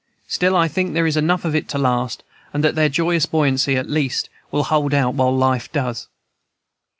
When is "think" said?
0.67-0.95